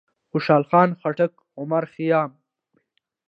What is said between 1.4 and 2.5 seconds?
عمر خيام،